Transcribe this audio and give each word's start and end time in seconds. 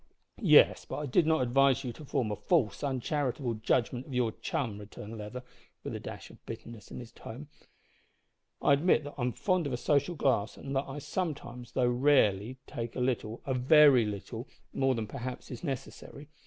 "Yes, 0.41 0.83
but 0.83 0.97
I 0.97 1.05
did 1.05 1.27
not 1.27 1.41
advise 1.43 1.83
you 1.83 1.93
to 1.93 2.03
form 2.03 2.31
a 2.31 2.35
false, 2.35 2.83
uncharitable 2.83 3.53
judgment 3.53 4.07
of 4.07 4.15
your 4.15 4.31
chum," 4.31 4.79
returned 4.79 5.15
Leather, 5.15 5.43
with 5.83 5.93
a 5.93 5.99
dash 5.99 6.31
of 6.31 6.43
bitterness 6.47 6.89
in 6.89 6.97
his 6.99 7.11
tone. 7.11 7.49
"I 8.63 8.73
admit 8.73 9.03
that 9.03 9.13
I'm 9.19 9.31
fond 9.31 9.67
of 9.67 9.73
a 9.73 9.77
social 9.77 10.15
glass, 10.15 10.57
and 10.57 10.75
that 10.75 10.87
I 10.89 10.97
sometimes, 10.97 11.73
though 11.73 11.87
rarely, 11.87 12.57
take 12.65 12.95
a 12.95 12.99
little 12.99 13.43
a 13.45 13.53
very 13.53 14.05
little 14.05 14.47
more 14.73 14.95
than, 14.95 15.05
perhaps, 15.05 15.51
is 15.51 15.63
necessary. 15.63 16.29